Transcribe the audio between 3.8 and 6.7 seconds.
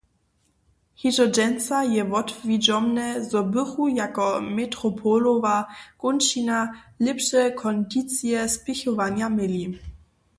jako metropolowa kónčina